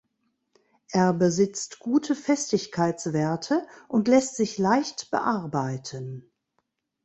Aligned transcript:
Er 0.89 1.13
besitzt 1.13 1.77
gute 1.77 2.15
Festigkeitswerte 2.15 3.67
und 3.87 4.07
lässt 4.07 4.35
sich 4.35 4.57
leicht 4.57 5.11
bearbeiten. 5.11 6.31